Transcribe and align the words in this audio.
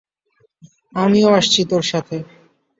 আমিও 0.95 1.29
আসছি 1.33 1.61
তোর 1.65 1.83
সাথে। 1.83 2.17